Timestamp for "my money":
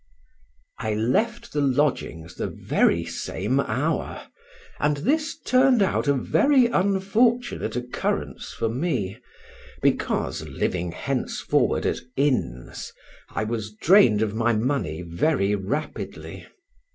14.33-15.03